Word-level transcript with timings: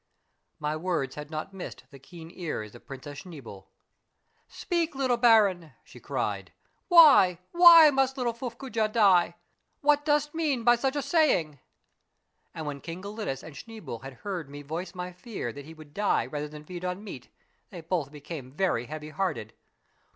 "My 0.59 0.75
words 0.75 1.13
had 1.13 1.29
not 1.29 1.53
miss 1.53 1.75
ed 1.75 1.83
the 1.91 1.99
keen 1.99 2.31
ears 2.33 2.73
of 2.73 2.87
Princess 2.87 3.19
Schneeboule." 3.21 3.67
Speak, 4.63 4.95
little 4.95 5.15
baron," 5.15 5.73
she 5.83 5.99
cried," 5.99 6.51
why, 6.87 7.37
why, 7.51 7.91
must 7.91 8.17
little 8.17 8.33
Fuff 8.33 8.57
cojah 8.57 8.91
die? 8.91 9.35
What 9.81 10.03
dost 10.03 10.33
mean 10.33 10.63
by 10.63 10.75
such 10.75 10.95
a 10.95 11.03
saying?" 11.03 11.59
And 12.55 12.65
when 12.65 12.81
King 12.81 13.03
Gelidus 13.03 13.43
and 13.43 13.55
Schneeboule 13.55 14.01
had 14.01 14.13
heard 14.25 14.49
me 14.49 14.63
voice 14.63 14.95
my 14.95 15.11
fear 15.11 15.53
that 15.53 15.65
he 15.65 15.75
would 15.75 15.93
die 15.93 16.25
rather 16.25 16.47
than 16.47 16.65
feed 16.65 16.83
on 16.83 17.03
meat, 17.03 17.29
they 17.69 17.81
both 17.81 18.11
became 18.11 18.51
very 18.51 18.87
heavy 18.87 19.09
hearted. 19.11 19.53